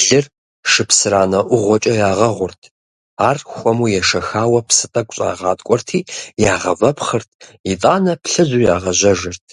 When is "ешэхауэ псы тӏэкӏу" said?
4.00-5.14